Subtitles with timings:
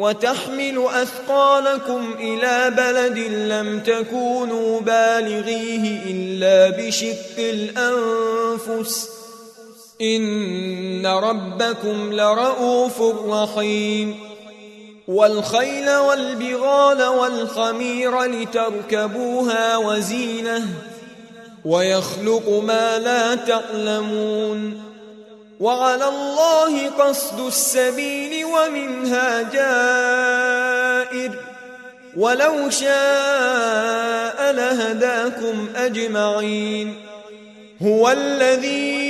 [0.00, 9.08] وتحمل أثقالكم إلى بلد لم تكونوا بالغيه إلا بشق الأنفس.
[10.02, 14.14] إن ربكم لرؤوف رحيم.
[15.08, 20.66] والخيل والبغال والخمير لتركبوها وزينة.
[21.64, 24.89] ويخلق ما لا تعلمون.
[25.60, 31.30] وعلى الله قصد السبيل ومنها جائر.
[32.16, 36.94] ولو شاء لهداكم أجمعين.
[37.82, 39.00] هو الذي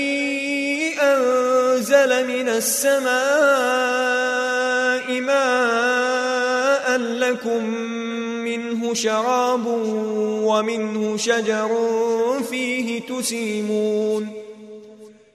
[1.02, 3.10] أنزل من السماء
[5.20, 7.64] ماء لكم
[8.44, 9.66] منه شراب
[10.44, 11.70] ومنه شجر
[12.50, 14.49] فيه تسيمون.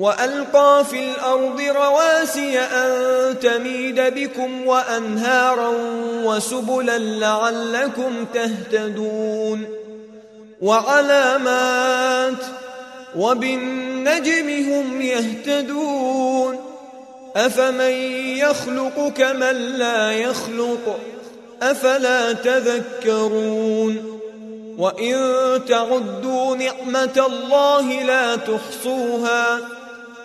[0.00, 5.72] وألقى في الأرض رواسي أن تميد بكم وأنهارا
[6.24, 9.64] وسبلا لعلكم تهتدون
[10.62, 12.44] وعلامات
[13.16, 16.58] وبالنجم هم يهتدون
[17.36, 17.92] أفمن
[18.36, 20.98] يخلق كمن لا يخلق
[21.62, 24.20] أفلا تذكرون
[24.78, 25.14] وإن
[25.68, 29.79] تعدوا نعمة الله لا تحصوها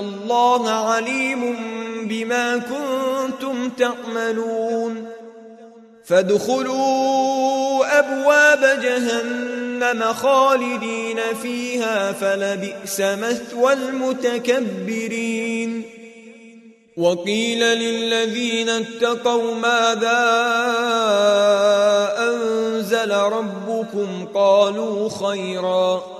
[0.00, 1.56] الله عليم
[2.04, 5.06] بما كنتم تعملون.
[6.04, 15.82] فادخلوا أبواب جهنم خالدين فيها فلبئس مثوى المتكبرين.
[16.96, 20.22] وقيل للذين اتقوا ماذا
[22.18, 26.19] أنزل ربكم؟ قالوا خيراً.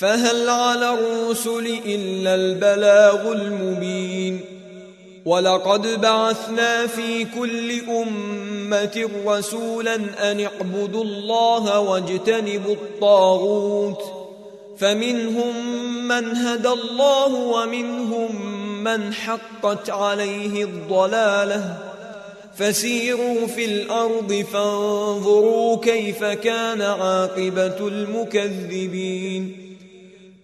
[0.00, 4.40] فهل على الرسل إلا البلاغ المبين
[5.24, 14.02] ولقد بعثنا في كل أمة رسولا أن اعبدوا الله واجتنبوا الطاغوت
[14.78, 15.76] فمنهم
[16.08, 18.54] من هدى الله ومنهم
[18.84, 21.78] من حقت عليه الضلالة
[22.56, 29.69] فسيروا في الأرض فانظروا كيف كان عاقبة المكذبين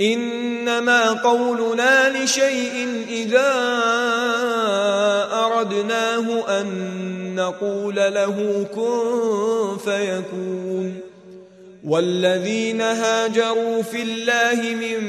[0.00, 3.52] إنما قولنا لشيء إذا
[5.32, 11.00] أردنا أردناه أن نقول له كن فيكون.
[11.84, 15.00] والذين هاجروا في الله من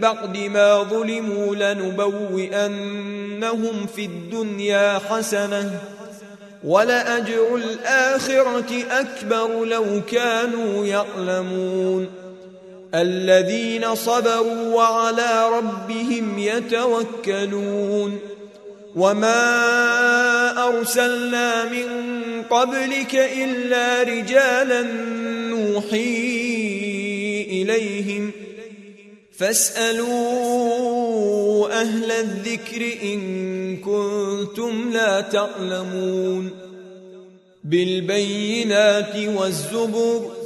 [0.00, 2.66] بعد ما ظلموا لنبوئنهم
[3.96, 5.80] في الدنيا حسنة
[6.64, 12.25] ولأجر الآخرة أكبر لو كانوا يعلمون.
[12.94, 18.18] الذين صبروا وعلى ربهم يتوكلون
[18.96, 21.86] وما أرسلنا من
[22.42, 24.82] قبلك إلا رجالا
[25.50, 26.46] نوحي
[27.50, 28.30] إليهم.
[29.38, 30.60] فاسألوا
[31.80, 36.50] أهل الذكر إن كنتم لا تعلمون.
[37.64, 40.45] بالبينات والزبر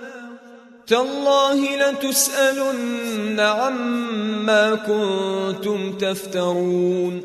[0.91, 7.21] تالله لتسألن عما كنتم تفترون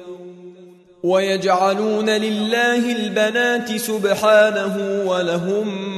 [1.03, 5.95] ويجعلون لله البنات سبحانه ولهم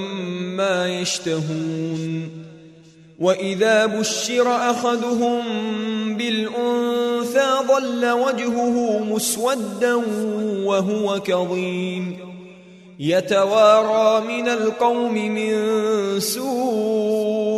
[0.57, 2.31] ما يشتهون
[3.21, 5.43] وإذا بشر أحدهم
[6.17, 9.95] بالأنثى ظل وجهه مسودا
[10.65, 12.17] وهو كظيم
[12.99, 15.55] يتوارى من القوم من
[16.21, 17.18] سوء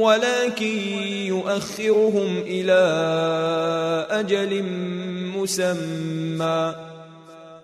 [0.00, 0.78] ولكن
[1.26, 2.80] يؤخرهم إلى
[4.10, 4.62] أجل
[5.36, 6.74] مسمى.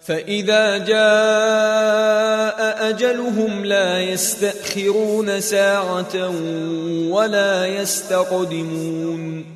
[0.01, 2.59] فإذا جاء
[2.91, 6.31] أجلهم لا يستأخرون ساعة
[7.11, 9.56] ولا يستقدمون.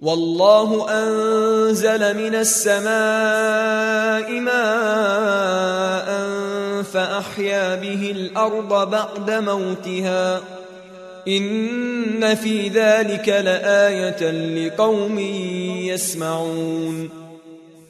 [0.00, 2.90] والله أنزل من السماء
[4.40, 6.06] ماء
[6.82, 10.40] فأحيا به الأرض بعد موتها.
[11.28, 15.18] إن في ذلك لآية لقوم
[15.88, 17.26] يسمعون.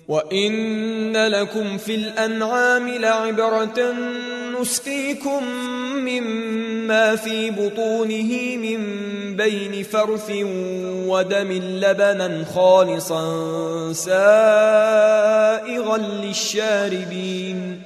[0.08, 3.94] وإن لكم في الأنعام لعبرة
[4.60, 5.44] نسقيكم
[5.96, 6.65] مما
[7.16, 8.80] في بطونه من
[9.36, 10.30] بين فرث
[11.06, 15.18] ودم لبنا خالصا سائغا
[15.98, 17.82] للشاربين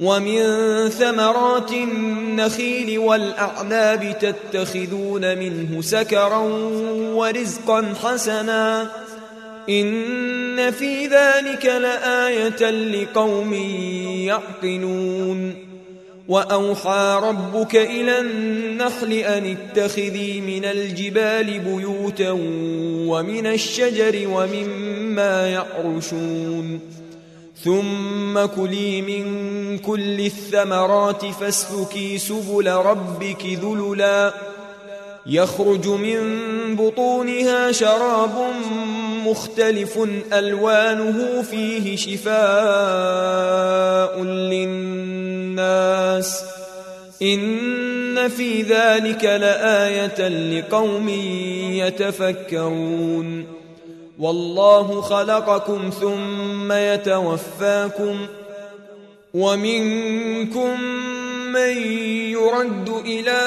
[0.00, 0.42] ومن
[0.88, 6.38] ثمرات النخيل والاعناب تتخذون منه سكرا
[7.14, 8.90] ورزقا حسنا
[9.68, 13.54] ان في ذلك لايه لقوم
[14.24, 15.69] يعقلون
[16.30, 22.30] وأوحى ربك إلى النحل أن اتخذي من الجبال بيوتا
[23.10, 26.80] ومن الشجر ومما يعرشون.
[27.64, 34.34] ثم كلي من كل الثمرات فاسلكي سبل ربك ذللا.
[35.30, 36.20] يخرج من
[36.76, 38.52] بطونها شراب
[39.26, 39.98] مختلف
[40.32, 42.32] ألوانه فيه شفاء
[44.22, 45.64] للناس.
[47.22, 51.08] إن في ذلك لآية لقوم
[51.78, 53.46] يتفكرون.
[54.18, 58.26] والله خلقكم ثم يتوفاكم
[59.34, 60.80] ومنكم
[61.52, 61.76] من
[62.30, 63.40] يرد إلى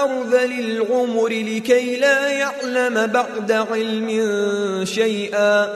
[0.00, 4.08] ارذل العمر لكي لا يعلم بعد علم
[4.84, 5.74] شيئا.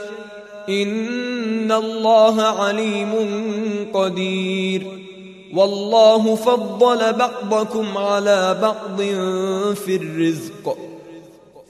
[0.69, 3.13] إن الله عليم
[3.95, 4.87] قدير.
[5.55, 9.03] والله فضل بعضكم على بعض
[9.75, 10.79] في الرزق.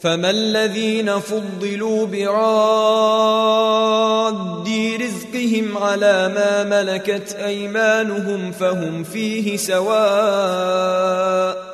[0.01, 3.15] فما الذين فضلوا براد
[5.01, 11.74] رزقهم على ما ملكت أيمانهم فهم فيه سواء.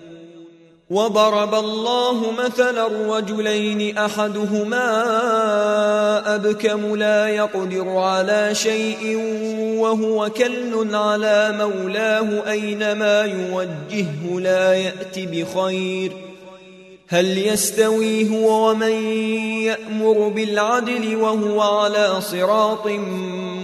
[0.91, 4.85] وضرب الله مثلا رجلين أحدهما
[6.35, 9.17] أبكم لا يقدر على شيء
[9.77, 16.11] وهو كل على مولاه أينما يوجهه لا يأت بخير.
[17.07, 18.91] هل يستوي هو ومن
[19.63, 22.87] يأمر بالعدل وهو على صراط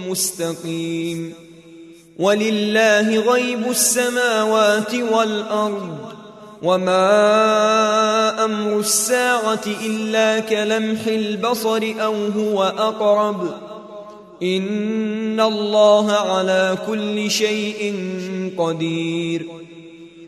[0.08, 1.34] مستقيم؟
[2.18, 6.17] ولله غيب السماوات والأرض.
[6.62, 13.50] وما أمر الساعة الا كلمح البصر أو هو اقرب
[14.42, 17.94] ان الله على كل شيء
[18.58, 19.46] قدير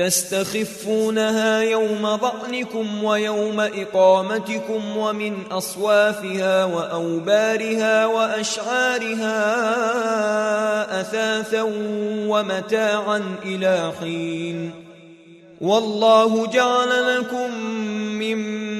[0.00, 9.40] تستخفونها يوم ظعنكم ويوم إقامتكم ومن أصوافها وأوبارها وأشعارها
[11.00, 11.62] أثاثا
[12.26, 14.70] ومتاعا إلى حين.
[15.60, 17.50] والله جعل لكم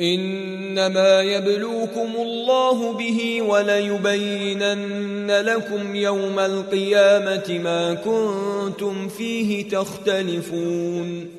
[0.00, 11.30] إنما يبلوكم الله به وليبينن لكم يوم القيامة ما كنتم فيه تختلفون.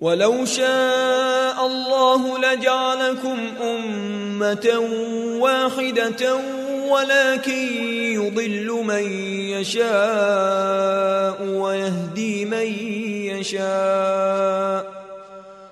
[0.00, 4.80] ولو شاء الله لجعلكم أمة
[5.40, 6.40] واحدة
[6.88, 9.12] ولكن يضل من
[9.50, 12.66] يشاء ويهدي من
[13.38, 14.99] يشاء.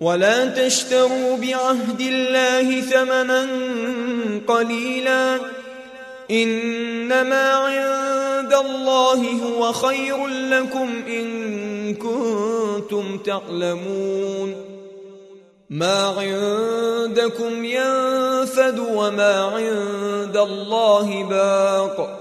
[0.00, 3.46] ولا تشتروا بعهد الله ثمنا
[4.46, 5.38] قليلا.
[6.30, 14.54] إنما عند الله هو خير لكم إن كنتم تعلمون.
[15.70, 22.18] ما عندكم ينفد وما عند الله باق.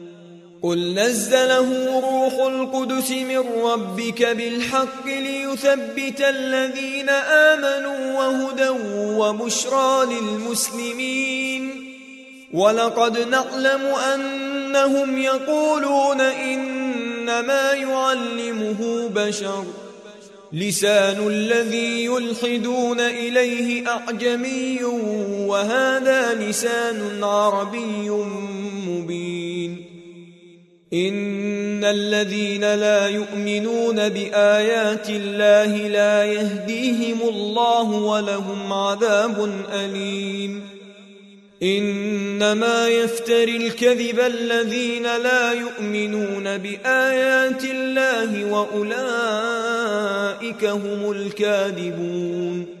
[0.63, 8.69] قل نزله روح القدس من ربك بالحق ليثبت الذين آمنوا وهدى
[9.17, 11.87] وبشرى للمسلمين.
[12.53, 13.81] ولقد نعلم
[14.13, 19.65] أنهم يقولون إنما يعلمه بشر.
[20.53, 24.83] لسان الذي يلحدون إليه أعجمي
[25.47, 28.09] وهذا لسان عربي
[28.87, 29.90] مبين.
[30.93, 40.63] ان الذين لا يؤمنون بايات الله لا يهديهم الله ولهم عذاب اليم
[41.63, 49.85] انما يفتري الكذب الذين لا يؤمنون بايات الله واولئك
[50.65, 52.80] هم الكاذبون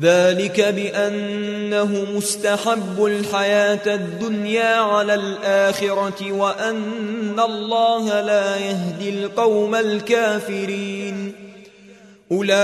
[0.00, 11.34] ذلك بأنه مستحب الحياة الدنيا على الآخرة وأن الله لا يهدي القوم الكافرين.
[12.32, 12.56] أولئك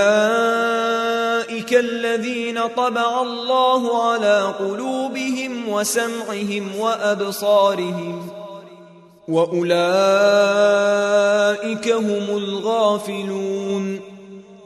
[1.73, 8.29] الذين طبع الله على قلوبهم وسمعهم وأبصارهم.
[9.27, 9.69] وأولئك
[11.89, 14.08] هم الغافلون.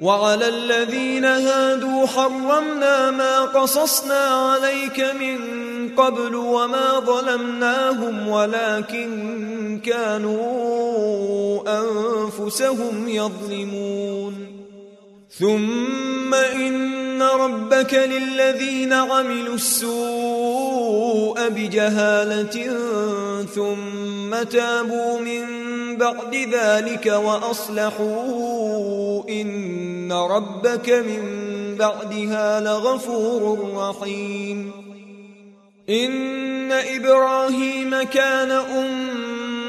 [0.00, 5.38] وعلى الذين هادوا حرمنا ما قصصنا عليك من
[5.96, 14.55] قبل وما ظلمناهم ولكن كانوا أنفسهم يظلمون.
[15.38, 22.76] ثم إن ربك للذين عملوا السوء بجهالة
[23.54, 25.46] ثم تابوا من
[25.96, 28.08] بعد ذلك وأصلحوا
[29.28, 31.22] إن ربك من
[31.78, 34.70] بعدها لغفور رحيم
[35.88, 39.35] إن إبراهيم كان أمة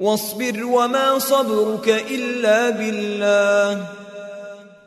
[0.00, 3.86] واصبر وما صبرك إلا بالله.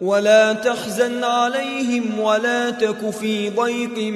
[0.02, 4.14] ولا تحزن عليهم ولا تك في ضيق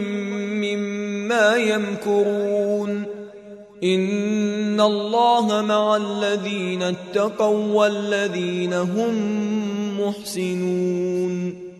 [0.61, 3.03] مما يمكرون.
[3.83, 9.15] إن الله مع الذين اتقوا والذين هم
[10.01, 11.70] محسنون.